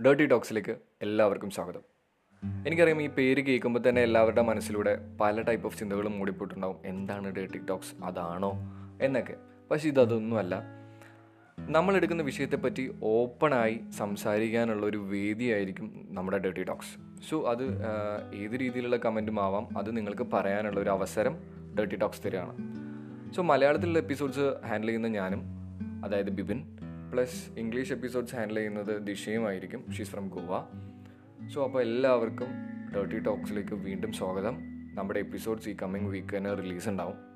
[0.00, 1.80] Dirty ടോക്സിലേക്ക് എല്ലാവർക്കും സ്വാഗതം.
[2.66, 6.76] എനിക്കറിയാം ഈ പേര് കേൾക്കുമ്പോൾ തന്നെ എല്ലാവരുടെ മനസ്സിലൂടെ പല ടൈപ്പ് ഓഫ് ചിന്തകളും മൂടിപ്പോയിട്ടുണ്ടാവും.
[6.84, 8.52] എന്താണ് ഡേർട്ടി ടോക്സ് അതാണോ?
[9.02, 9.34] എന്നൊക്കെ.
[9.70, 10.62] പക്ഷേ ഇതൊന്നുമല്ല.
[11.58, 16.98] നമ്മൾ എടുക്കുന്ന വിഷയത്തെപ്പറ്റി ഓപ്പണായി സംസാരിക്കാനുള്ള ഒരു വേദിയായിരിക്കും നമ്മുടെ ഡേർട്ടി ടോക്സ്
[17.30, 17.64] സോ അത്
[18.34, 19.78] ഏത് രീതിയിലുള്ള കമന്റും ആവാം.
[19.78, 21.38] അത് നിങ്ങൾക്ക് പറയാനുള്ള ഒരു അവസരം
[21.78, 22.56] ഡേർട്ടി ടോക്സ് തരികയാണ്.
[23.32, 25.42] സോ മലയാളത്തിലുള്ള എപ്പിസോഡ്സ് ഹാൻഡിൽ ചെയ്യുന്ന ഞാനും
[26.04, 26.76] അതായത് Bibin
[27.12, 30.60] plus English episodes handle ചെയ്യുന്നത് ദിശയുമായിരിക്കും ഷീസ് ഫ്രം ഗോവ
[31.48, 32.46] സോ അപ്പോൾ എല്ലാവർക്കും
[32.94, 34.54] ഡേർട്ടി ടോക്സിലേക്ക് വീണ്ടും സ്വാഗതം.
[34.94, 37.31] നമ്മുടെ എപ്പിസോഡ്സ് ഈ കമ്മിങ് വീക്ക് തന്നെ റിലീസ് ഉണ്ടാവും.